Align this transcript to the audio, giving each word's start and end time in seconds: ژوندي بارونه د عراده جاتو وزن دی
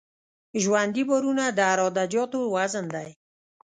ژوندي 0.63 1.03
بارونه 1.09 1.45
د 1.57 1.59
عراده 1.71 2.03
جاتو 2.13 2.39
وزن 2.55 2.85
دی 2.95 3.09